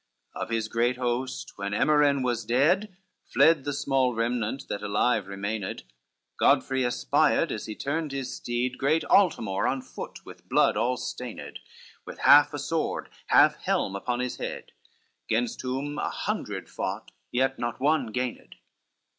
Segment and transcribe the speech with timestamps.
[0.35, 5.27] CXL Of his great host, when Emiren was dead, Fled the small remnant that alive
[5.27, 5.83] remained;
[6.39, 11.59] Godfrey espied as he turned his steed, Great Altamore on foot, with blood all stained,
[12.03, 14.71] With half a sword, half helm upon his head,
[15.29, 18.55] Gainst whom a hundred fought, yet not one gained.